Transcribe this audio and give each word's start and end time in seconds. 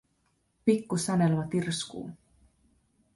Pikku 0.65 0.97
Sanelma 1.03 1.45
tirskuu. 1.51 2.09